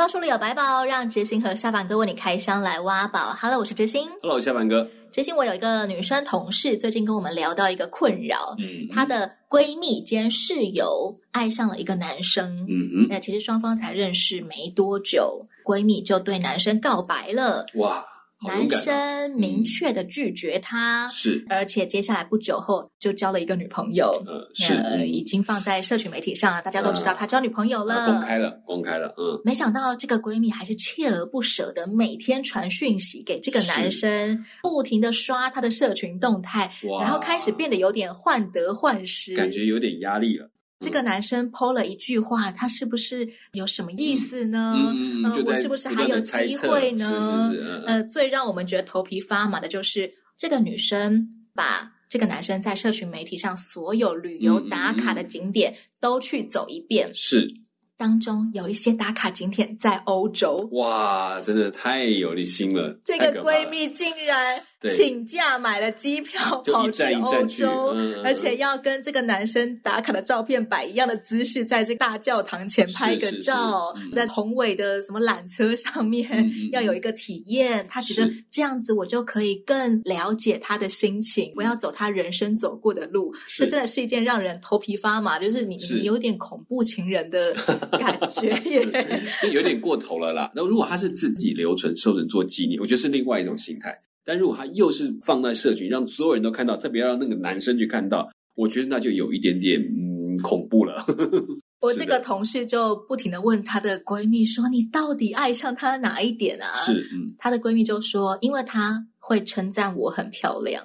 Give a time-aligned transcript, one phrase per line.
[0.00, 3.36] 百宝书里有白宝，让知心和下凡哥为你开箱来挖宝。
[3.38, 4.08] Hello，我是知心。
[4.22, 4.88] Hello，下凡哥。
[5.12, 18.02] 知心，我有一个女生同事，最近跟我们聊到一个困扰，嗯，她的闺蜜兼室友爱上了一个男生，嗯嗯，那其实双方才认识没多久，闺蜜就对男生告白了，哇。
[18.46, 29.40] 男生明确的拒绝她，嗯、是，而且接下来不久后就交了一个女朋友，呃、是、呃，已经放在社群媒体上了，大家都知道他交女朋友了，公开了，公开了，嗯。
[29.44, 40.50] 没想到这个闺蜜还是锲而不舍的每天传讯息给这个男生，不停的刷他的社群动态，然后开始变得有点患得患失，感觉有点压力了。
[40.80, 44.74] 这个男生 po 了一句话，他是不是有什么意思呢？
[44.76, 47.06] 嗯，呃、我是不是还有机会呢？
[47.06, 57.54] 是是是，嗯、呃，最让我们觉得头皮发麻的就是这个女生把这个男生在社群媒体上所有旅游打卡的景点都去走一遍，是。
[57.98, 62.98] 当中有一些打卡景点在欧洲，哇，真的太有心了！
[63.04, 77.86] 这个闺蜜竟然请假买了机票跑去欧洲，而且要跟这个男生打卡的照片摆一样的姿势，在这大教堂前拍个照，在宏伟的什么缆车上面，嗯、要有一个体验。
[77.88, 83.34] 他觉得这样子我就可以更了解他的心情，我要走他人生走过的路。
[83.56, 87.54] 这真的是一件让人头皮发麻，就是你你有点恐怖情人的。
[87.92, 89.20] 感觉 耶
[89.52, 90.50] 有点过头了啦。
[90.54, 94.00] 那如果他是自己留存、受人做纪念，我觉得是另外一种心态。
[94.24, 101.04] 但如果他又是放在社群，让所有人都看到，特别要让那个男生去看到，我觉得那就有一点点嗯恐怖了。
[101.80, 110.84] 我这个同事就不停的问她的闺蜜说：“你到底爱上他哪一点啊？”是，嗯，她的闺蜜就说：“因为他会称赞我很漂亮。”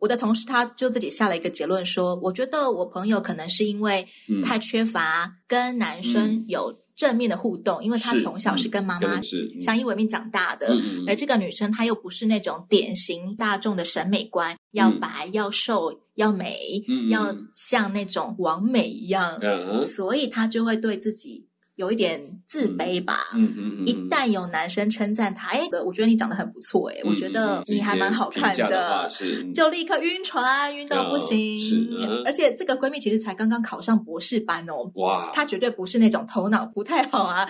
[0.00, 4.06] 我的同事他就自己下了一个结论说：“我觉得我朋友可能是因为
[4.42, 9.20] 太缺乏跟男生有正面的互动，嗯、因为她从小是跟妈妈
[9.60, 21.46] 相依为命长大的，嗯、而这个女生她又不是那种典型大众的审美观，嗯、要白要瘦要美，嗯、要像那种王美一样，嗯、所以她就会对自己。”
[21.78, 23.30] 有一点自卑吧。
[23.34, 23.86] 嗯嗯嗯。
[23.86, 29.08] 一旦有男生称赞他，哎，我觉得你长得很不错，哎，我觉得你还蛮好看的，
[29.54, 31.58] 就立刻晕船，晕到不行。
[31.58, 31.88] 是。
[32.24, 34.90] 而且这个闺蜜其实才刚刚考上博士班哦。
[34.96, 35.30] 哇。
[35.32, 37.46] 她绝对不是那种头脑不太好啊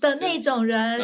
[0.00, 1.00] 的那种人。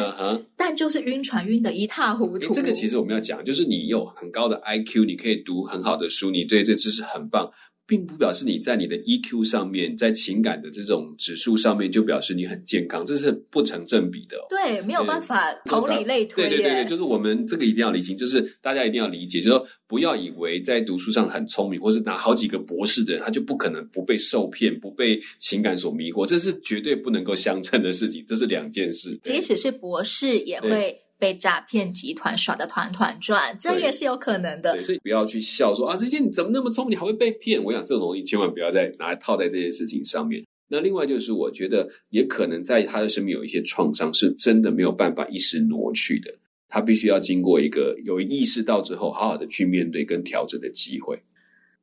[0.55, 2.53] 但就是晕船晕的一塌糊涂。
[2.53, 7.51] 这个其实我们要讲，就是你有很高的 IQ，你可以读很好的书，你对这知识很棒。
[7.87, 14.45] 并不表示你在你的 EQ 上面，在情感的这种指数上面就表示你很健康，这是不成正比的哦。
[14.49, 16.49] 对，没有办法同理类推。
[16.49, 29.17] 对对对对，就是我们这个一定要理清，就是大家一定要理解，就是说不要以为在读书上很聪明，或是拿好几个博士的人，他就不可能不被受骗，不被情感所迷惑，这是绝对不能够相称的事情，这是两件事。
[29.23, 30.99] 即使是博士也会。
[31.19, 34.79] 被诈骗集团耍得团团转，这也是有可能的。
[34.83, 37.63] 所以不要去笑说啊，这些你怎么那么聪明，你还会被骗？
[37.63, 40.43] 我想这种东西千万不要再拿来套在这些事情上面。
[40.69, 46.33] 那另外就是，我觉得也可能在他的身边有一些创伤，是真的没有办法一时挪去的。
[46.69, 51.17] 他必须要经过一个有意识到之后，好好的去面对跟调整的机会。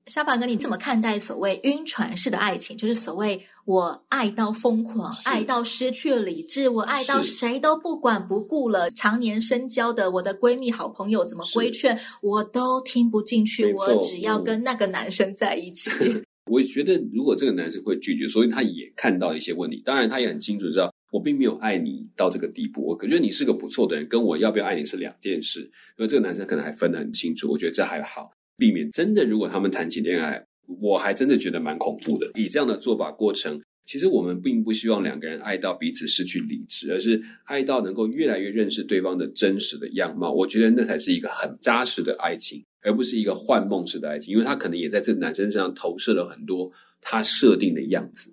[0.06, 2.76] 小宝哥，你怎么看待所谓晕船式的爱情？
[2.76, 8.90] 就是所谓我爱到疯狂，爱到失去了理智，我爱到谁都不管不顾了。
[8.90, 13.72] 常年深交的我的闺蜜、好朋友怎么规劝，我都听不进去。
[13.72, 15.90] 我只要跟那个男生在一起。
[16.52, 19.82] 我觉得，如果这个男生会拒绝，所以他也看到一些问题。
[19.86, 22.84] 当然，他也很清楚知道，我并没有爱你到这个地步。
[22.86, 25.62] 我觉得你是个不错的人，跟我要不要爱你是两件事。
[25.96, 27.50] 因为这个男生可能还分得很清楚。
[27.50, 28.30] 我觉得这还好。
[28.56, 30.44] 避免真的，如果他们谈起恋爱，
[30.80, 32.30] 我还真的觉得蛮恐怖的。
[32.34, 40.32] 以这样的做法过程，其实我们并不希望两个人爱到彼此失去理智，而是爱到能够越来越认识对方的真实的样貌。
[40.32, 44.32] 我觉得那才是一个很扎实的爱情，而不是一个幻梦式的爱情。
[44.32, 46.70] 因为他可能也在这个男生身上投射了很多
[47.00, 48.32] 他设定的样子，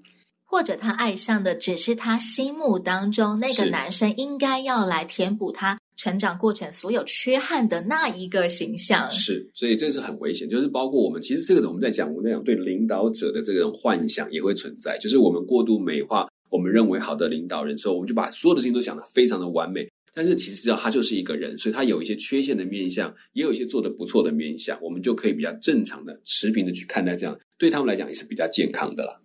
[0.52, 9.10] 或者他爱上的只是他心目当中那个男生应该要来填补他成长过程所有缺憾的那一个形象。
[9.12, 10.50] 是，所以这是很危险。
[10.50, 14.98] 就是包括我们，其实这个我们在讲，我们在讲对领导者的这种幻想也会存在。
[15.00, 19.88] 就是我们过度美化我们认为好的领导人之后，我们就把所有的事情都想得非常的完美。
[20.14, 29.18] 但是其实知道他就是一个人，所以他有一些缺陷的面相，也有一些做得不错的面相，我们就可以比较正常的持平的去看待这样，对他们来讲也是比较健康的啦。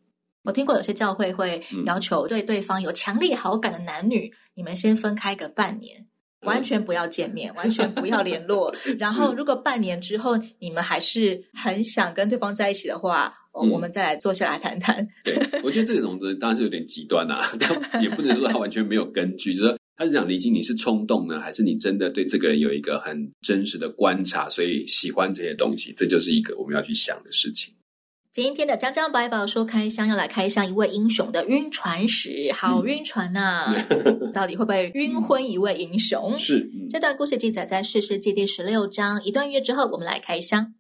[0.46, 6.06] 我听过有些教会会要求对对方有强烈好感的男女，嗯、你们先分开个半年，
[6.43, 8.72] 完全不要见面，嗯、完全不要联络。
[8.96, 15.04] 然后如果半年之后你们还是很想跟对方在一起的话，嗯、我们再来坐下来谈谈。
[15.25, 15.34] 对，
[15.64, 27.75] 我觉得这种东西当然是有点极端啊， 但也不能说他完全没有根据，就是说他是想厘清你是冲动呢，还是你真的对这个人有一个很真实的观察，所以喜欢这些东西，这就是一个我们要去想的事情。
[28.36, 33.74] 今天的江江百宝说开箱要来开箱一位英雄的晕船史，好晕船呐、啊！
[33.88, 36.38] 嗯、到底会不会晕昏一位英雄？
[36.38, 39.24] 是、嗯、这段故事记载在《士师记》第十六章。
[39.24, 40.74] 一段音乐之后，我们来开箱。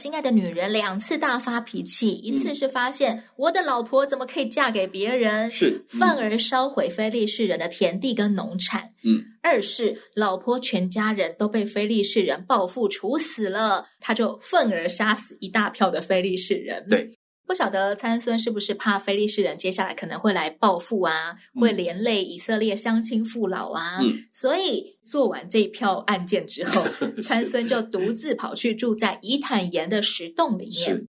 [0.00, 2.12] 心爱的女人，两次大发脾气。
[2.12, 8.94] 一次是发现、嗯、我的老婆怎么可以嫁给别人，是愤而烧毁非利士人的田地跟农产。
[9.04, 16.86] 嗯，二是老婆全家人都被非利士人报复处死了，他就愤而杀死一大票的非利士人。
[16.88, 17.10] 对，
[17.46, 24.98] 不晓得参孙是不是怕非利士人接下来可能会来报复啊，嗯、会连累以色列乡亲父老啊，嗯、所以。
[25.10, 26.82] 做完这一票案件之后，
[27.20, 30.74] 参孙就独自跑去住在以坦盐的石洞里面。
[30.74, 31.06] 是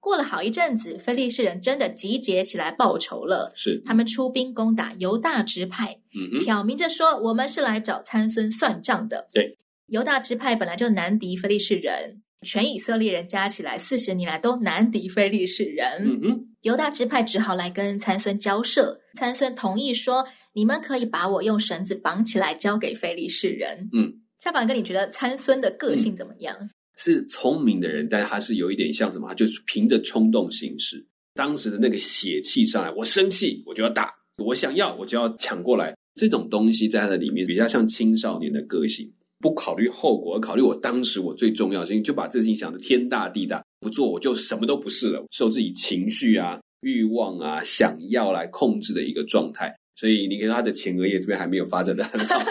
[0.00, 3.52] 过了好一阵子，非利士人真的集结起来报仇了。
[3.54, 5.98] 是他们出兵攻打犹大支派，
[6.42, 9.28] 挑明着说我们是来找参孙算账的。
[9.32, 9.56] 对，
[9.86, 16.02] 犹大支派本来就难敌非利士人，全以色列人加起来四十年来都难敌非利士人。
[16.02, 20.26] 嗯哼，犹大支派只好来跟参孙交涉，参孙同意说。
[20.56, 23.88] 你们可以把我用绳子绑起来交给非利士人。
[23.92, 26.56] 嗯，夏凡哥，你觉得参孙的个性怎么样？
[26.60, 29.26] 嗯、是聪明的人，但是他是有一点像什么？
[29.26, 31.04] 他就是凭着冲动行事。
[31.34, 34.14] 当时的那个血气上来，我生气我就要打，
[34.44, 35.92] 我想要我就要抢过来。
[36.14, 49.70] 这种东西在他的里面比较像青少年的个性，不考虑后果，而考虑我当时我最重要的事情，就把这事情想得天大地大，不做我就什么都不是了，受自己情绪啊、欲望啊、想要来控制的一个状态。
[49.94, 52.42] 所以你看他的前额叶这边还没有发展的很好，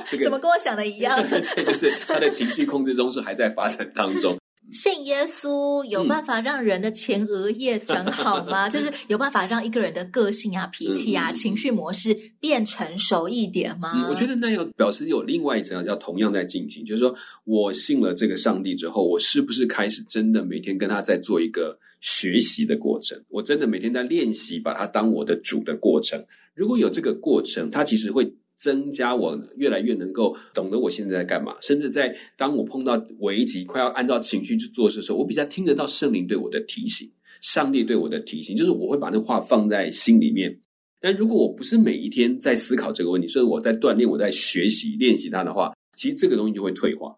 [0.10, 1.14] 这个怎么跟我想的一样？
[1.28, 4.34] 对，就是他的情绪控制中枢还在发展当中。
[4.70, 8.68] 信耶稣有办法让人的前额叶长好吗？
[8.68, 13.92] 嗯、 就是有办法让一个人的个性啊、脾气啊、嗯、情绪模式变成熟一点吗？
[13.94, 23.18] 嗯、我觉得那要表示有另外一层要同样在进行，就是说我信了这个上帝之后，我是不是开始真的每天跟他在做一个学习的过程？
[23.28, 26.22] 我真的每天在练习把他当我的主的过程。
[26.54, 37.08] 如果有这个过程，他其实会增加我越来越能够懂得我现在在干嘛，甚至在当我碰到危机，快要按照情绪去做事的时候，我比较听得到圣灵对我的提醒，
[37.40, 40.54] 上帝对我的提醒，就是我会把那话放在心里面。
[41.00, 47.16] 但如果我不是每一天在思考这个问题，所以我在锻炼，我在学习练习它的话，其实这个东西就会退化，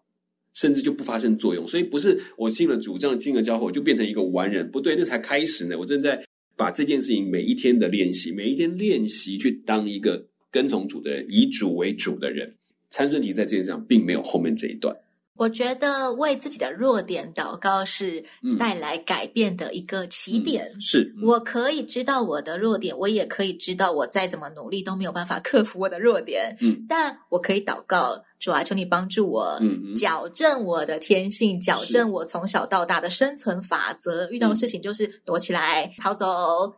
[0.53, 1.67] 甚至就不发生作用。
[1.67, 5.75] 所以不是我信了主，这样进了教会，我就变成一个完人，不对，那才开始呢。
[5.77, 6.23] 我正在。
[6.57, 12.53] 把这件事情每一天的练习，每一天练习去当一个跟从主的人，以主为主的人。
[12.89, 14.93] 参孙其在这件事上并没有后面这一段。
[15.37, 18.23] 我觉得为自己的弱点祷告是
[18.59, 20.65] 带来改变的一个起点。
[20.73, 26.55] 嗯嗯、是，我可以知道我的弱点，我也可以知道我再怎么努力都没有办法克服我的弱点。
[26.59, 28.23] 嗯，但我可以祷告。
[28.41, 34.27] 主啊，求你帮助我，嗯，矫正我的天性，矫正我从小到大的生存法则。
[34.31, 36.25] 遇到事情就是躲起来、逃走、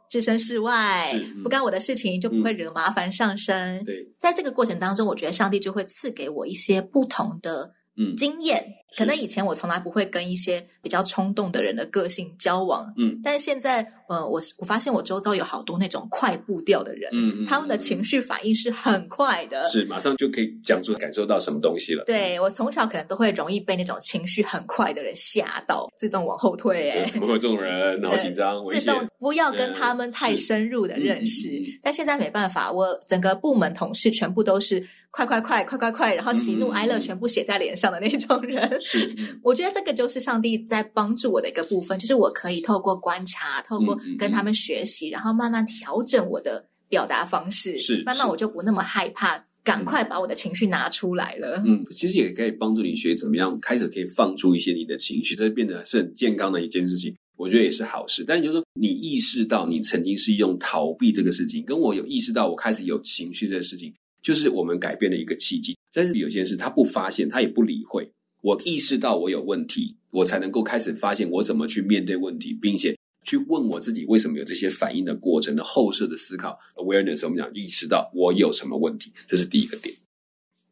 [0.10, 1.10] 置身事外，
[1.42, 3.82] 不干我的事情就不会惹麻烦上身。
[3.86, 7.72] 对，在这个过程当中，我觉得上帝就会赐给我一些不同的
[8.18, 8.66] 经验。
[8.98, 22.04] 可能以前我从来不会跟一些比较冲动的人的个性交往，嗯，但是现在，呃，我我发现我周遭有好多那种快步调的人，嗯，他们的情绪反应是很快的，是马上就可以讲出感受到什么东西了。
[22.06, 26.92] 对，我从小可能都会容易被那种情绪很快的人吓到，自动往后退。
[26.92, 28.02] 哎，怎么会有这种人？
[28.04, 31.48] 好紧张，自动不要跟他们太深入的认识。
[31.82, 38.80] 但现在没办法，我整个部门同事全部都是快快快快快快，然后喜怒哀乐全部写在脸上的那种人。
[38.84, 47.80] 是， 我觉得这个就是上帝在帮助我的一个部分，就是我可以透过观察，透过跟他们学习，然后慢慢调整我的表达方式。
[47.80, 51.64] 是，慢慢我就不那么害怕，赶快把我的情绪拿出来了。
[51.66, 57.16] 嗯，其实也可以帮助你学怎么样开始可以放出一些你的情绪，这变得是很健康的一件事情。
[57.36, 58.24] 我觉得也是好事。
[58.26, 65.76] 但是就是说，你意识到你曾经是用逃避这个事情，跟我有意识到我开始有情绪这个事情，就是我们改变的一个契机。
[65.92, 68.08] 但是有些事他不发现，他也不理会。
[68.44, 72.94] 我意识到我有问题，我才能够开始发现我怎么去面对问题，并且
[73.26, 76.60] 去问我自己为什么有这些反应的过程的后设的思考。
[76.76, 79.96] Awareness，我们讲意识到我有什么问题，这是第一个点。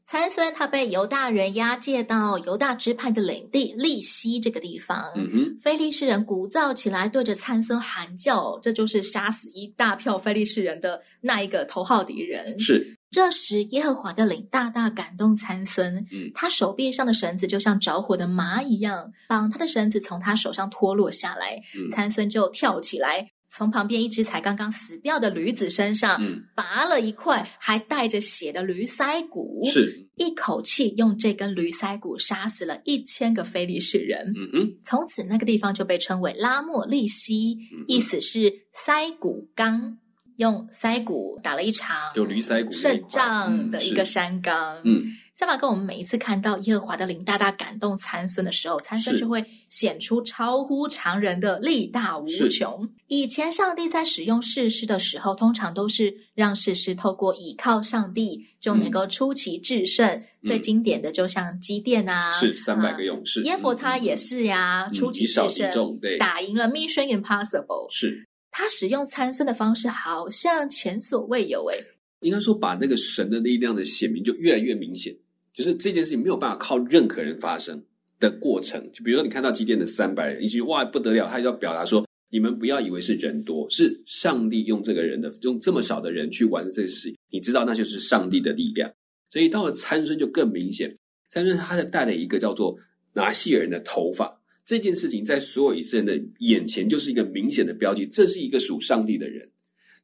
[0.05, 12.59] 参孙他被犹大人押解到犹大支派的领地利希这个地方，嗯哼，非利士人鼓噪起来，对着参孙喊叫，这就是杀死一大票非利士人的那一个头号敌人。
[12.59, 23.29] 是，这时耶和华的灵大大感动参孙，嗯，他手臂上的绳子就像着火的麻一样，绑他的绳子从他手上脱落下来，嗯，参孙就跳起来。
[23.53, 34.25] 从旁边一只才刚刚死掉的驴子身上，嗯，拔了一块还带着血的驴腮骨，是一口气用这根驴腮骨杀死了一千个非利士人。
[34.27, 39.97] 嗯嗯，从此那个地方就被称为拉莫利西，嗯，意思是腮骨冈，
[40.41, 44.81] 用腮骨打了一场有驴腮骨胜仗的一个山冈。
[44.83, 45.01] 嗯。
[45.33, 52.87] 相反，跟我们每一次看到耶和华的灵大大感动参孙的时候，参孙就会显出超乎常人的力大无穷。
[53.07, 60.07] 以前上帝在使用士师的时候，通常都是让士师透过倚靠上帝就能够出奇制胜。
[60.07, 67.87] 嗯、最经典的就像基甸啊，是三百个勇士，耶佛他也是呀，嗯、出奇制胜，对，打赢了 Mission Impossible。
[67.89, 71.83] 是他使用参孙的方式，好像前所未有诶。
[72.19, 75.15] 应该说，把那个神的力量的显明就越来越明显。
[75.53, 77.83] 就是这件事情没有办法靠任何人发生
[78.19, 88.89] 的过程，就比如说你看到基甸的三百人，一句哇不得了，他就要表达说，你们不要以为是人多，是上帝用这个人的用这么少的人去完成这个事情，你知道那就是上帝的力量。
[89.29, 90.97] 所以到了参孙就更明显，
[91.29, 92.77] 参孙他带了一个叫做
[93.13, 99.49] 拿细耳人的头发，这件事情在所有以色列人的眼前就是一个明显的标记，这是一个属上帝的人，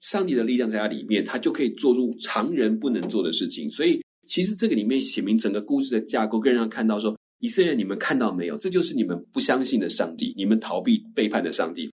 [0.01, 4.01] 上帝的力量在他里面，他就可以做出常人不能做的事情，所以。
[4.29, 8.57] 其实这个里面写明整个故事的架构，更让他看到说，以色列人，你们看到没有？
[8.57, 11.89] 这就是你们不相信的上帝，你们逃避背叛的上帝。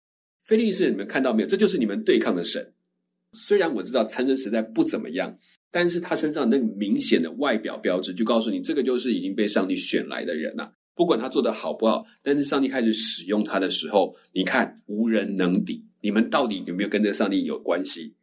[0.45, 1.49] 非利士人，你们看到没有？
[1.49, 2.71] 这就是你们对抗的神。
[3.33, 5.35] 虽然我知道参孙实在不怎么样，
[5.71, 10.71] 但是他身上那个明显的外表标志，就告诉你，这个就是已经被上帝选来的人了。
[10.99, 15.87] 不管他做的好不好，但是上帝开始使用他的时候，你看无人能敌。
[16.01, 18.15] 你们到底有没有跟这上帝有关系？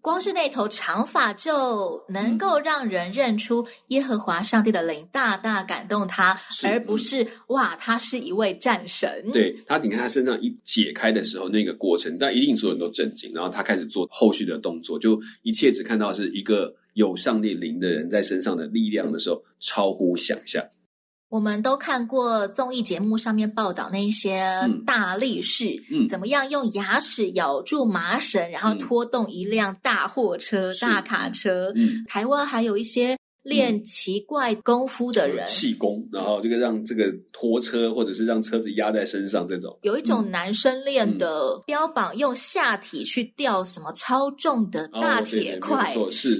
[0.00, 9.08] 光是那头长发就能够让人认出耶和华上帝的灵大大感动他，而不是哇，他是一位战神。
[9.32, 13.32] 对，他，你看他身上一解开的时候，那个过程，但一定所有人都震惊。
[13.32, 20.64] 然后他开始做后续的动作，就一切只看到是一个有上帝灵的人在身上的力量的时候，超乎想象。
[21.28, 24.38] 我们都看过综艺节目上面报道那些
[24.86, 31.72] 大力士，嗯，怎么样用牙齿咬住麻绳，然后拖动一辆大货车、嗯、大卡车。
[31.74, 39.76] 嗯，台湾还有一些练奇怪功夫的人，气功，然后这个让这个拖车，或者是让车子压在身上这种。
[39.82, 45.92] 有一种男生练的，标榜用下体去吊什么超重的大铁块，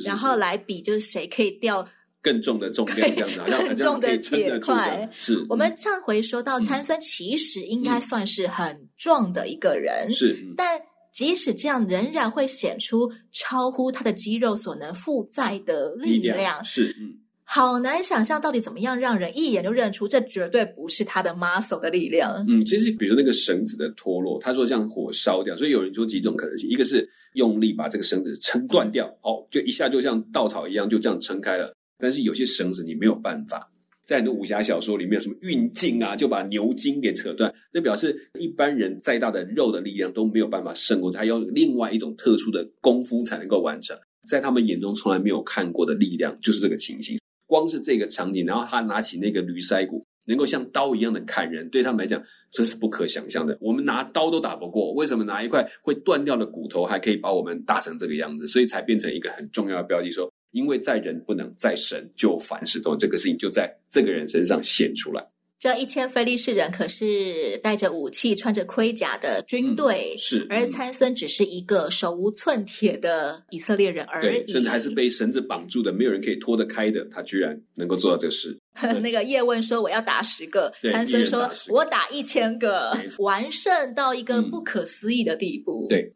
[0.04, 1.84] 然后来比就是谁可以吊。
[2.26, 3.28] 更重的重量，这样
[3.62, 5.08] 子，更重的铁块。
[5.14, 10.10] 是，我们上回说到参孙，其实应该算是很壮的一个人。
[10.10, 10.80] 是、嗯，但
[11.12, 16.36] 即使这样，仍然会显出超乎他的肌肉所能负载的力量。
[16.36, 17.14] 力量是，嗯，
[17.44, 22.44] 好难想象到底怎么样让人一眼就认出这绝对不是他的 muscle 的力量。
[22.48, 31.72] 嗯，其实比如说那个绳子的脱落，他说像火烧掉，所以有人说几种可能性：一个是用力把这个绳子撑断掉，哦，就一下就像稻草一样，就这样撑开了。
[31.98, 33.70] 但是有些绳子你没有办法，
[34.04, 43.98] 在很多武侠小说里面，什么运镜啊，就把牛筋给扯断，那表示一般人再大的肉的力量都没有办法胜过他，要另外一种特殊的功夫才能够完成，
[44.28, 47.18] 在他们眼中从来没有看过的力量，就是这个情形。
[47.46, 53.56] 光是这个场景，然后他拿起那个驴腮骨，能够像刀一样的砍人，对他们来讲这是不可想象的。
[53.60, 58.46] 我们拿刀都打不过，为什么拿一块会断掉的骨头还可以把我们打成这个样子？
[58.48, 60.30] 所以才变成一个很重要的标记，说。
[60.52, 65.26] 因为在人不能，在神就凡事都，这个事情就在这个人身上显出来。
[65.58, 70.46] 这一千非利士人可是带着武器、穿着盔甲的军队，嗯、是。
[70.50, 77.02] 而参孙只是一个手无寸铁的以色列人而已，甚至还是被绳子绑住的，没有人可以脱得开的。
[77.06, 78.56] 他居然能够做到这事。
[79.00, 85.86] 那个叶问说：“我要打十个。”参孙说：“我打一千个。”完胜到一个不可思议的地步。
[85.88, 86.12] 对。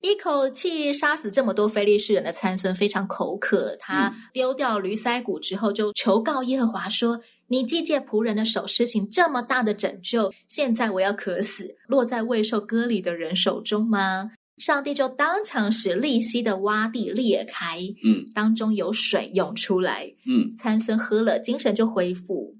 [0.00, 22.56] 一口气杀死这么多非利士人的参孙非常口渴，他丢掉驴腮骨之后，就求告耶和华说：“你既借仆人的手施行这么大的拯救，现在我要渴死，落在未受割礼的人手中吗？”上帝就当场使利希的洼地裂开，嗯，当中有水涌出来，嗯，参孙喝了，精神就恢复。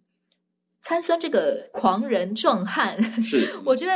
[0.82, 3.92] 参孙这个狂人壮汉， 是我觉得。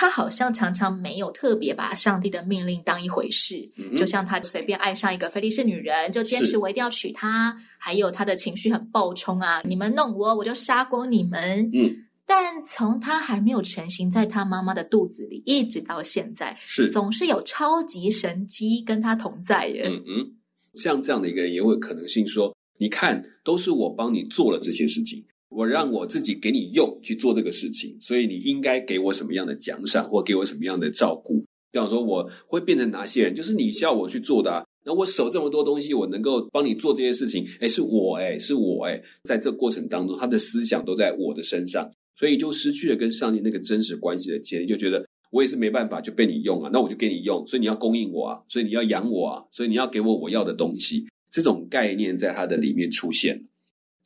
[0.00, 7.60] 他好像常常没有特别把上帝的命令当一回事，嗯、就像他随便爱上一个非利士女人，就坚持我一定要娶她。
[7.78, 11.68] 还有他的情绪很暴冲啊，你们弄我，我就杀光你们。
[11.74, 11.92] 嗯，
[12.24, 19.88] 但从他还没有成型在他妈妈的肚子里，一直到现在，是总是有超级神机跟他同在耶。
[19.88, 20.32] 嗯嗯，
[20.74, 25.24] 像这样的一个人，也会有可能性说，你看，都是我帮你做了这些事情。
[25.48, 31.44] 我让我自己给你用去做这个事情，所以你应该给我什么样的奖赏，或给我什么样的照顾？
[31.70, 33.34] 比方说，我会变成哪些人？
[33.34, 34.64] 就是你叫我去做的啊。
[34.84, 53.44] 那我守这么多东西，我能够帮你做这些事情，诶，是我诶，是我诶，在这过程当中，他的思想都在我的身上，所以就失去了跟上帝那个真实关系的建立，就觉得我也是没办法就被你用啊，那我就给你用，所以你要供应我啊，所以你要养我啊，所以你要给我我要的东西，这种概念在他的里面出现。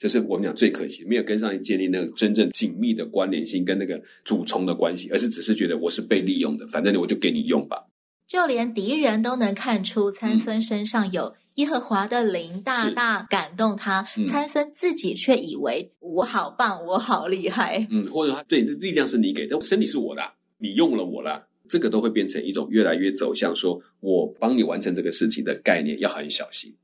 [0.03, 7.87] 这是我们讲最可惜，没有跟上帝建立那个真正紧密的关联性跟那个主从的关系，而是只是觉得我是被利用的，反正我就给你用吧。
[8.27, 14.05] 就连敌人都能看出参孙身上有耶和华的灵，大大感动他。
[14.19, 17.87] 嗯、参孙自己却以为我好棒，我好厉害。
[17.89, 20.23] 嗯，或者他对力量是你给的，身体是我的，
[20.59, 26.75] 你用了我了，这个都会变成一种越来越走向说我帮你完成这个事情的概念，要很小心。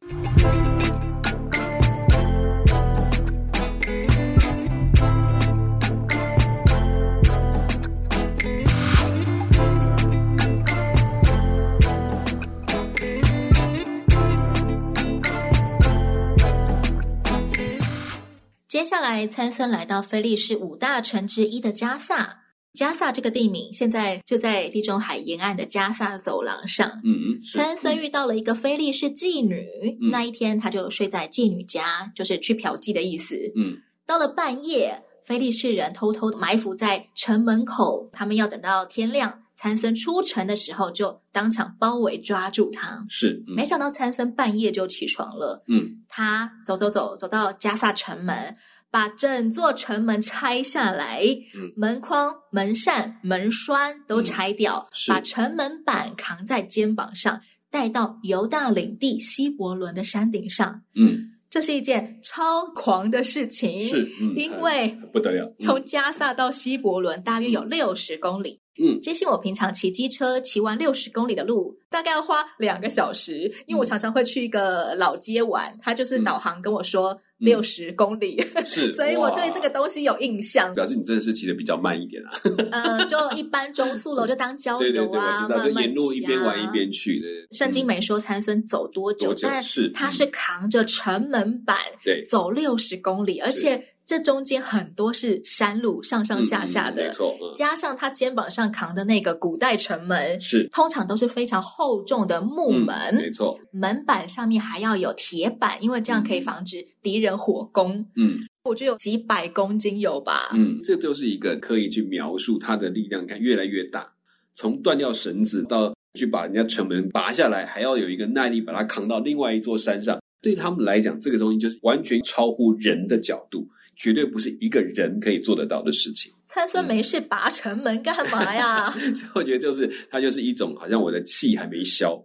[18.79, 22.45] 接下来，参孙来到菲利士五大城之一的加萨。
[22.75, 26.89] 加萨这个地名现在就在地中海沿岸的加萨走廊上。
[27.03, 29.99] 嗯嗯，参孙遇到了一个菲利士妓女。
[30.01, 33.35] 嗯、那一天，他就睡在妓女家，就是去嫖妓的意思。
[33.57, 43.05] 嗯，到了半夜，菲利士人偷偷埋伏在城门口，他们要等到天亮，参孙出城的时候，就当场包围抓住他。
[43.09, 45.65] 是，嗯、没想到参孙半夜就起床了。
[45.67, 48.55] 嗯，他走走走，走到加萨城门。
[48.91, 51.23] 把整座城门拆下来，
[51.55, 57.39] 嗯、门框、门扇、门栓都拆掉，嗯、把城门板扛在肩膀上，
[57.71, 60.81] 带到犹大领地希伯伦的山顶上。
[60.95, 68.61] 嗯，这是一件超狂的事情，是，嗯、因为不得了，从加萨到希伯伦大约有六十公里。
[68.83, 77.13] 嗯，接信我平常骑机车骑完六十公里的路，大概要花两个小时，因为我常常会去一个老街玩，他就是导航跟我说。
[77.13, 80.75] 嗯六十公里，嗯、 是，所以我对这个东西有印象。
[80.75, 82.33] 表示你真的是骑的比较慢一点啊。
[82.73, 87.27] 嗯， 就一般中速了，我就当郊游啊，对对对，我知道，慢慢骑啊，就沿路一边玩一边去的。
[87.57, 93.81] 圣经没说参孙走多久，多久，但是他是扛着城门板，对，走六十公里，而且。
[94.09, 97.39] 这中间很多是山路，上上下下的，嗯嗯、没错。
[97.43, 103.61] 嗯、加上他肩膀上扛的那个古代城门，是通常都是非常厚重的木门，嗯、没错。
[103.71, 108.07] 门板上面还要有铁板，因为这样可以防止敌人火攻。
[108.17, 110.49] 嗯，我觉得有几百公斤有吧。
[110.55, 114.15] 嗯，这就是一个可以去描述它的力量，看越来越大。
[114.55, 120.19] 从断掉绳子到去把人家城门拔下来，还要有一个耐力把它扛到另外一座山上。
[120.41, 123.69] 对他们来讲，这个东西就是完全超乎人的角度。
[123.99, 126.33] 绝对不是一个人可以做得到的事情。
[126.47, 128.91] 参孙没事拔城门干嘛呀？
[128.95, 132.17] 所以我觉得就是它就是一种好像我的气还没消，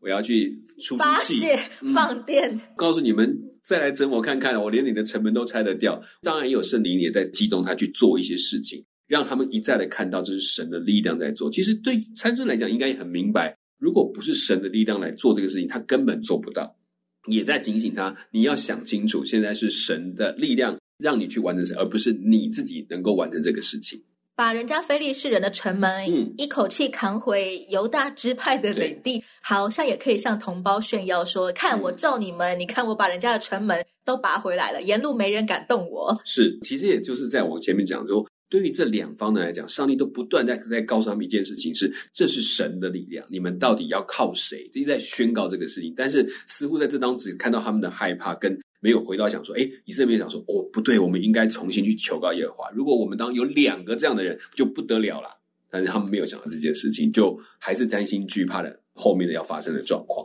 [0.00, 1.58] 我要去出发泄
[1.92, 6.00] 放电、嗯，告诉你们再来整我看看，我连你的城门都拆得掉。
[6.22, 11.50] 当然也有圣灵也在激动他去做一些事情，让他们一再的看到这是神的力量在做。
[11.50, 16.76] 其实对参孙来讲，应该也很明白，如果不是神的力量来做这个事情，他根本做不到。
[17.26, 20.78] 也在警醒他，你要想清楚，现在是神的力量。
[20.98, 24.02] 让你去完成事，而不是你自己能够完成这个事情。
[24.34, 38.26] 把人家非利士人的城门，嗯，一口气扛回犹大支派的领地，好像也可以向同胞炫耀说：“看我罩你们，嗯、你看我把人家的城门都拔回来了，沿路没人敢动我。”是，其实也就是在我前面讲说。
[38.48, 44.70] 对于这两方的来讲，上帝都不断在在告诉他们一件事情是：是这是神的力量，你们到底要靠谁？
[44.72, 45.92] 一直在宣告这个事情。
[45.96, 52.70] 但是似乎在这当中只看到他们的害怕，跟没有回到想说：哎，以色列想说：哦，不对，我们应该重新去求告耶和华。
[52.70, 55.28] 如果我们当有两个这样的人，就不得了了。
[55.68, 60.24] 但是他们没有想到这件事情，就还是担心惧怕的后面的要发生的状况。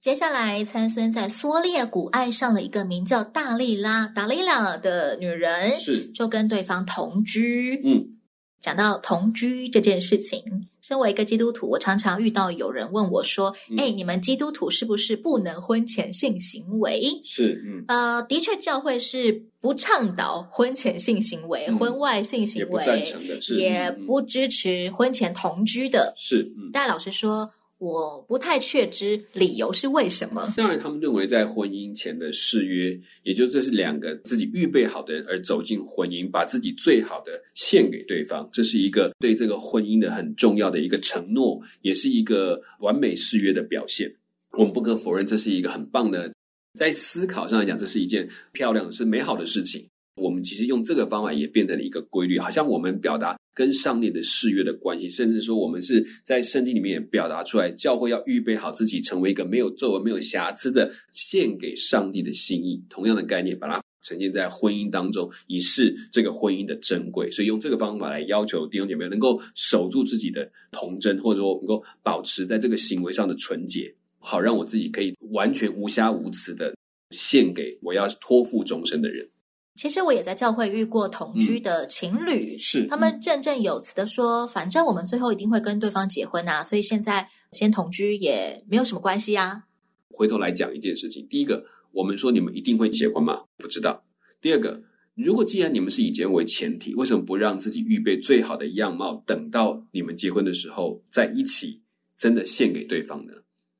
[0.00, 7.78] 接下来，参孙在梭列谷爱上了一个名叫大利拉达利拉的女人，是就跟对方同居。
[7.84, 8.16] 嗯，
[8.62, 10.40] 讲到同居这件事情，
[10.80, 26.14] 身为一个基督徒，我常常遇到有人问我说：“哎、嗯，你们基督徒是不是不能婚前性行为？”是，嗯，呃，的确，教会是不倡导婚前性行为、嗯、婚外性行为，也不赞成的，是，也不支持婚前同居的。
[26.16, 27.50] 是，嗯，但老实说。
[27.82, 30.48] 我不太确知理由是为什么。
[30.56, 44.14] 当然，他们认为在婚姻前的誓约，也就这是两个自己预备好的人而走进婚姻，把自己最好的献给对方，这是一个对这个婚姻的很重要的一个承诺，也是一个完美誓约的表现。
[44.52, 46.32] 我们不可否认，这是一个很棒的，
[46.78, 49.84] 在思考上来讲，这是一件漂亮的、是美好的事情。
[50.14, 62.82] 我们其实用这个方法也变成了一个规律，好像我们表达跟上帝的誓约的关系，甚至说我们是在圣经里面也表达出来，教会要预备好自己，成为一个没有皱纹、没有瑕疵的，献给上帝的心意。
[62.88, 67.30] 同样的概念，把它呈现在婚姻当中，以示这个婚姻的珍贵。
[67.30, 76.74] 所以用这个方法来要求弟兄姐妹能够守住自己的童贞，或者说能够保持在这个行为上的纯洁，好让我自己可以完全无瑕无疵的
[77.10, 79.28] 献给我要托付终身的人。
[79.74, 89.64] 其实我也在教会遇过同居的情侣，嗯、是他们振振有词的说，反正我们最后一定会跟对方结婚啊，所以现在先同居也没有什么关系啊。
[90.10, 93.44] 回头来讲一件事情，第一个，我们说你们一定会结婚吗？
[93.56, 94.04] 不知道。
[94.42, 94.82] 第二个，
[95.14, 101.80] 如果既然你们是以结婚为前提，为什么不让自己预备最好的样貌，等到你们结婚的时候在一起，
[102.18, 103.32] 真的献给对方呢？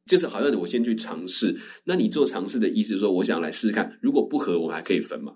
[0.07, 5.33] 就是好像我先去尝试，那你做尝试的意思是说，我想来试试看，如果不合，我们还可以分吗？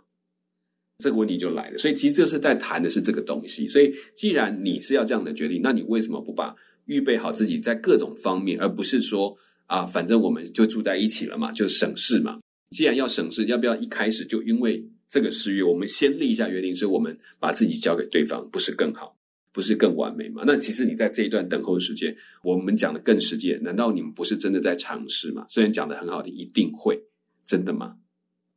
[0.98, 3.68] 这个问题就来了，所以其实这是在谈的是这个东西。
[3.68, 6.54] 所以既然你是要这样的决定，那你为什么不把
[6.87, 12.40] 预备好自己在各种方面，而不是说啊，反正我们就住在一起了嘛，就省事嘛。
[12.70, 19.16] 既然要省事，要不要一开始就因为这个誓约，我们先立一下约定，所以我们把自己交给对方，不是更好，
[19.52, 20.44] 不是更完美吗？
[20.46, 25.44] 那其实你在这一段等候时间，我们讲的更实际，难道你们不是真的在尝试吗？
[25.48, 26.98] 虽然讲的很好的，一定会，
[27.44, 27.96] 真的吗？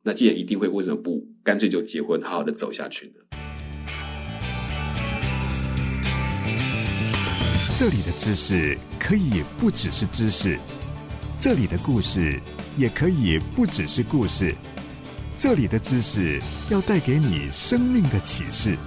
[0.02, 3.14] 那既然一定会，为什么不干脆就结婚，好好的走下去呢？
[7.76, 10.58] 这里的知识可以不只是知识，
[11.38, 12.40] 这里的故事
[12.78, 14.54] 也可以不只是故事，
[15.38, 18.78] 这里的知识要带给你生命的启示，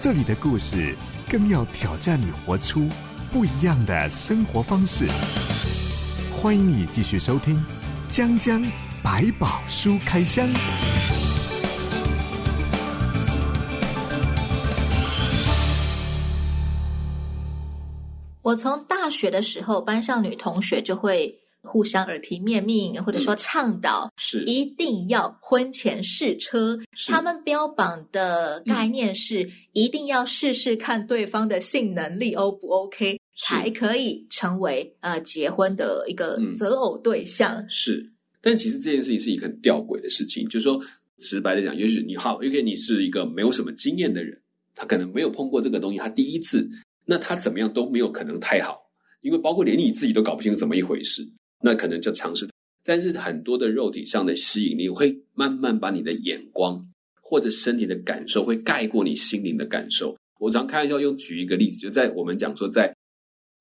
[0.00, 0.96] 这里的故事
[1.28, 2.88] 更要挑战你活出
[3.30, 5.06] 不一样的生活方式。
[6.32, 7.56] 欢迎你继续收听
[8.08, 8.60] 江江。
[9.02, 10.46] 百宝书开箱。
[18.42, 26.78] 我从大学的时候，班上女同学就会互相耳提面命，或者说倡导，是一定要婚前试车。
[27.08, 37.56] 他们标榜的概念是，嗯、一定要试试看对方的性能力 O 不 OK，才可以成为呃结婚的一个择偶对象。
[37.56, 38.12] 嗯、是。
[38.42, 40.82] 但其实这件事情是一个很吊诡的事情，就是说，
[41.18, 44.40] 直白的讲，也许你好，因为你是一个没有什么经验的人，
[44.74, 46.68] 他可能没有碰过这个东西，他第一次，
[47.04, 48.80] 那他怎么样都没有可能太好，
[49.20, 51.28] 因为包括连你自己都搞不清楚怎么一回事，
[51.62, 52.48] 那可能就尝试。
[52.82, 56.82] 但是很多的肉体上的吸引力会慢慢把你的眼光
[57.20, 60.16] 或者身体的感受会盖过你心灵的感受。
[60.38, 62.94] 我常开玩笑用举一个例子，就在我们讲说在。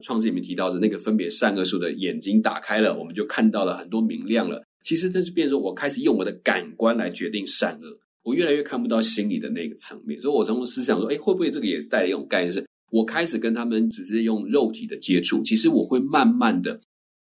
[0.02, 4.64] 创世里面提到的那个分别善恶树的眼睛打开了，我们就看到了很多明亮了。
[4.84, 10.20] 其实这是变成说，我开始用我的感官来决定善恶，我越来越看不到心里的那个层面。
[10.22, 16.80] 所以，我从思想说，哎，会不会这个也带一种概念，是我开始跟他们只是用肉体的接触，其实我会慢慢的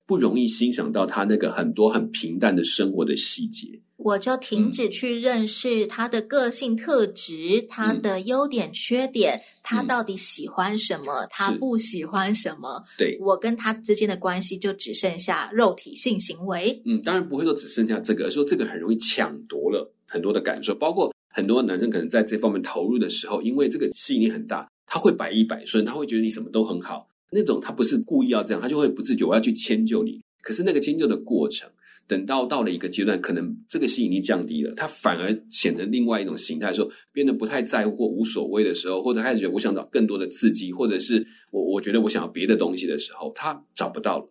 [0.06, 3.80] 不容易欣赏到他那个很多很平淡的生活的细节。
[4.02, 12.82] 我就停止去认识他的个性特质，嗯、他的优点缺点，嗯、他到底喜欢什么，嗯、他不喜欢什么。
[12.98, 16.82] 对，我跟他之间的关系就只剩下肉体性行为。
[16.86, 27.06] 嗯，当然不会说只剩下这个，而说这个很容易抢夺了很多的感受，包括很多男生可能在这方面投入的时候，因为这个吸引力很大，他会百依百顺，他会觉得你什么都很好。
[27.32, 30.22] 那种他不是故意要这样，他就会不自觉我要去迁就你。
[30.42, 31.70] 可是那个迁就的过程。
[32.10, 44.28] 等到到了一个阶段，可能这个吸引力降低了，他反而显得另外一种形态，说变得不太在乎或无所谓的时候，或者开始觉得我想找更多的刺激，或者是我我觉得我想要别的东西的时候，他找不到了，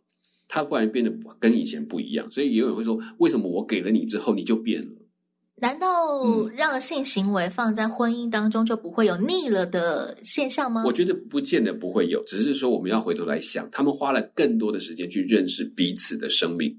[0.48, 2.28] 他忽然变得跟以前不一样。
[2.32, 4.88] 所以也有人会说，为什么我给了你之后你就变了？
[5.60, 10.84] 难道让性行为放在婚姻当中就不会有腻了的现象吗？
[10.84, 16.76] 我觉得不见得不会有，只是说我们要回头来想，他们花了更多的时间去认识彼此的生命，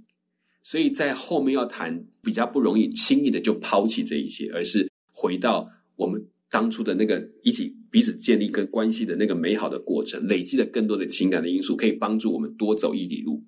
[0.69, 13.43] 所以在后面要谈比较不容易轻易的就抛弃这一些，而是回到我们当初的那个一起彼此建立跟关系的那个美好的过程，累积了更多的情感的因素，可以帮助我们多走一里路，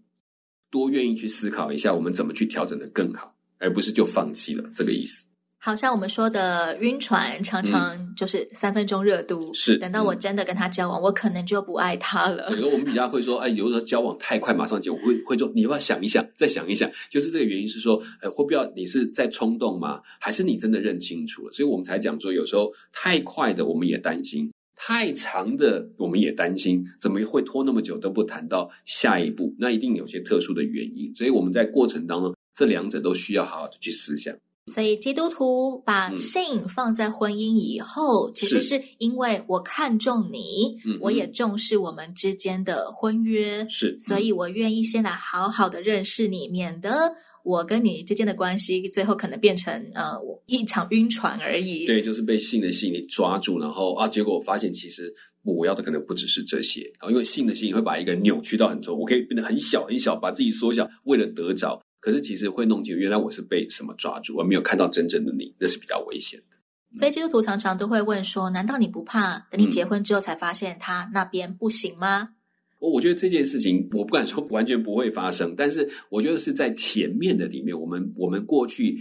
[0.71, 3.38] 多愿意去思考一下我们怎么去调整的更好。
[3.60, 5.23] 而不是就放弃了，这个意思。
[5.63, 9.54] 好像我们说的晕船，常常就是三分钟热度。
[9.54, 12.50] 是，等到我真的跟他交往，我可能就不爱他了。
[12.50, 16.89] 比如我们比较会说，哎，有时候交往太快，马上结婚，会会说，你要不要想一想，再想一想。
[17.12, 20.02] 就是这个原因是说，哎，会不要你是在冲动吗？
[20.19, 21.54] 还是你真的认清楚了？
[21.54, 29.54] 所以我们才讲说，有时候太快的我们也担心，太长的我们也担心，怎么会拖那么久都不谈到下一步？
[29.60, 31.13] 那一定有些特殊的原因。
[31.15, 32.34] 所以我们在过程当中。
[32.54, 34.36] 这两者都需要好好的去思想。
[34.67, 47.12] 所以基督徒把性放在婚姻以后，嗯、其实是因为我看重你，我也重视我们之间的婚约，是，所以我愿意先来好好的认识你，免得
[47.43, 50.13] 我跟你之间的关系最后可能变成呃
[50.45, 51.88] 一场晕船而已。
[51.88, 55.12] 对，就是被性的吸引力抓住，然后啊，结果我发现其实
[55.43, 61.82] 我要的可能不只是这些，然后因为性的吸引会把一个人扭曲到很重，我可以变得很小很小，把自己缩小，为了得着。
[62.02, 66.58] 可是其实会弄清，原来我是被什么抓住，我没有看到真正的你，那是比较危险的。
[67.00, 72.32] 非基督徒常常都会问说：“难道你不怕等你结婚之后才发现他那边不行吗？”
[72.80, 78.98] 我、嗯、我觉得这件事情，我不敢说完全不会发生，但是我觉得是在前面的里面，我们我们过去。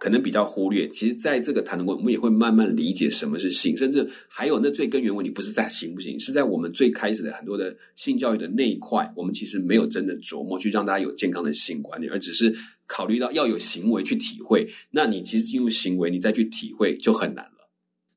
[0.00, 12.50] 可能比较忽略，其实在这个谈的过程，我们也会慢慢理解什么是性，甚至还有那最根源问题，不是在行不行，是在我们最开始的很多的性教育的那一块，我们其实没有真的琢磨去让大家有健康的性观念，而只是
[12.86, 14.66] 考虑到要有行为去体会。
[14.90, 17.59] 那你其实进入行为，你再去体会就很难了。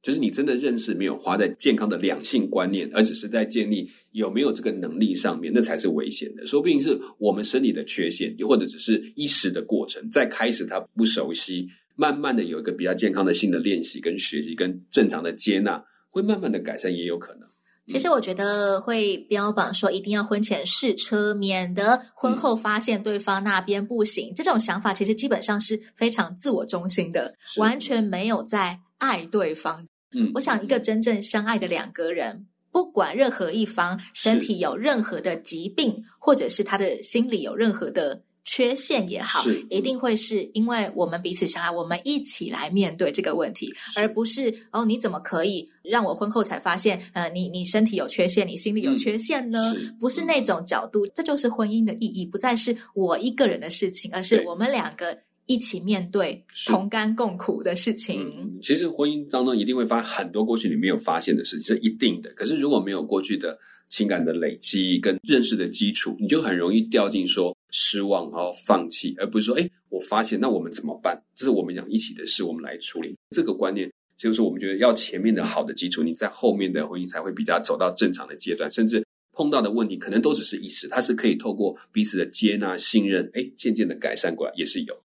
[0.04, 6.46] 就是你真的认识没有花在健康的两性观念，而只是在建立有没有这个能力上面，那才是危险的。
[6.46, 10.08] 说不定是我们生理的缺陷，又或者只是一时的过程。
[10.12, 17.48] 在开始他不熟悉，慢慢的有一个比较健康的性的练习跟学习，跟正常的接纳，会慢慢的改善，也有可能。
[17.88, 24.32] 其实我觉得会标榜说一定要婚前试车，免得婚后发现对方那边不行。
[24.32, 29.86] 嗯、这种想法其实基本上是非常自我中心的，完全没有在爱对方。
[30.16, 49.74] 嗯，我想一个真正相爱的两个人，不管任何一方身体有任何的疾病，或者是他的心理有任何的缺陷也好，一定会是因为我们彼此相爱，我们一起来面对这个问题，而不是哦，你怎么可以让我婚后才发现，呃，你你身体有缺陷，你心里有缺陷呢？
[49.78, 55.20] 嗯，不是那种角度，这就是婚姻的意义，不再是我一个人的事情，而是我们两个。
[55.46, 58.22] 一起面对同甘共苦的事情。
[58.22, 62.32] 嗯，其实婚姻当中一定会发生很多过去你没有发现的事情，是一定的。
[62.34, 63.58] 可是如果没有过去的
[63.90, 71.22] 情感的累积跟认识的基础，你就很容易掉进说失望，然后放弃，而不是说，哎，我发现，那我们怎么办？
[71.36, 73.16] 这是我们讲一起的事，我们来处理。
[73.32, 85.03] 这个观念就是我们觉得要前面的好的基础，你在后面的婚姻才会比较走到正常的阶段，甚至碰到的问题可能都只是一时，它是可以透过彼此的接纳、信任，哎，渐渐的改善过来，也是有。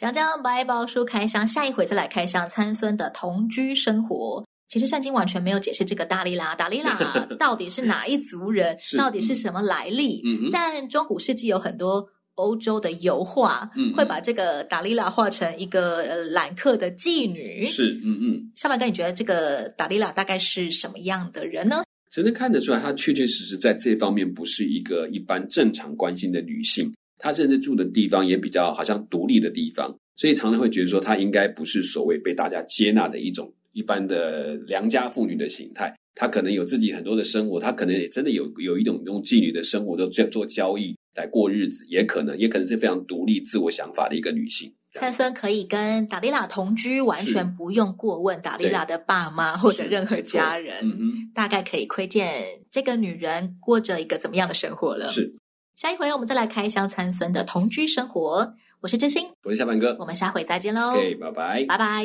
[0.00, 4.42] 讲讲白宝书开箱，下一回再来开箱参孙的同居生活。
[4.66, 6.96] 其实圣经完全没有解释这个达利拉，达利拉
[7.38, 10.22] 到底是哪一族人，到底是什么来历？
[10.24, 17.66] 嗯、但中古世纪有很多欧洲的油画，嗯、会把这个达利拉画成一个揽客的妓女。
[17.66, 18.52] 是，嗯嗯。
[18.56, 21.82] 小马哥，你觉得这个达利拉大概是什么样的人呢？
[22.10, 26.90] 只能看得出来，她确确实实在这方面不是一个一般正常关心的女性。
[27.20, 35.94] 他甚至住的地方也比较好像独立的地方，所以常常会觉得说他应该不是所谓被大家接纳的一种一般的良家妇女的形态。
[36.14, 44.74] 他可能有自己很多的生活，他可能也真的有有一种用妓女的生活，都做做交易来过日子，也可能也可能是非常独立自我想法的一个女性。
[44.92, 55.08] 参孙可以跟达利拉同居，完全不用过问达利拉的爸妈 或者任何家人，嗯、大概可以窥见这个女人过着一个怎么样的生活了。
[55.08, 55.32] 是。
[55.80, 58.52] 下一回我们再来开箱参孙的同居生活。
[58.82, 60.90] 我是真心，我是小满哥，我们下回再见喽。
[60.90, 62.04] OK，拜拜，拜拜。